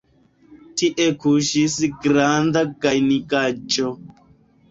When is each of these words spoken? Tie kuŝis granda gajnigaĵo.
Tie 0.81 1.05
kuŝis 1.25 1.75
granda 2.05 2.63
gajnigaĵo. 2.85 3.93